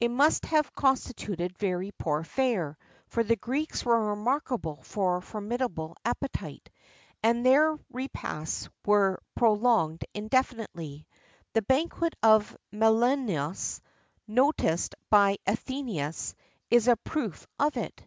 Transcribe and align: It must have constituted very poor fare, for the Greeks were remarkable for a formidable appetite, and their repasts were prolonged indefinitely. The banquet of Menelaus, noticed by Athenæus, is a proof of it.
It 0.02 0.10
must 0.10 0.44
have 0.44 0.74
constituted 0.76 1.58
very 1.58 1.90
poor 1.98 2.22
fare, 2.22 2.78
for 3.08 3.24
the 3.24 3.34
Greeks 3.34 3.84
were 3.84 4.10
remarkable 4.10 4.76
for 4.84 5.16
a 5.16 5.20
formidable 5.20 5.96
appetite, 6.04 6.70
and 7.20 7.44
their 7.44 7.76
repasts 7.90 8.68
were 8.86 9.18
prolonged 9.34 10.04
indefinitely. 10.14 11.08
The 11.54 11.62
banquet 11.62 12.14
of 12.22 12.56
Menelaus, 12.70 13.80
noticed 14.28 14.94
by 15.10 15.38
Athenæus, 15.48 16.34
is 16.70 16.86
a 16.86 16.94
proof 16.98 17.44
of 17.58 17.76
it. 17.76 18.04